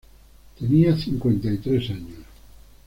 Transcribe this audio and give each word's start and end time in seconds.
Tenía 0.57 0.97
cincuenta 0.97 1.51
y 1.51 1.59
tres 1.59 1.91
años. 1.91 2.25